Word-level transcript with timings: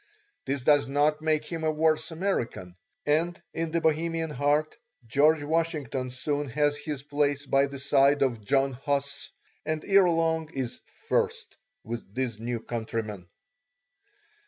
This 0.47 0.61
does 0.63 0.87
not 0.87 1.21
make 1.21 1.45
him 1.45 1.63
a 1.63 1.71
worse 1.71 2.09
American, 2.09 2.75
and 3.05 3.39
in 3.53 3.69
the 3.69 3.81
Bohemian 3.81 4.31
heart 4.31 4.75
George 5.05 5.43
Washington 5.43 6.09
soon 6.09 6.49
has 6.49 6.75
his 6.75 7.03
place 7.03 7.45
by 7.45 7.67
the 7.67 7.77
side 7.77 8.23
of 8.23 8.43
John 8.43 8.73
Huss, 8.73 9.31
and 9.63 9.85
ere 9.85 10.09
long 10.09 10.49
is 10.55 10.79
"first" 11.07 11.55
with 11.83 12.15
these 12.15 12.39
new 12.39 12.59
countrymen. 12.61 13.27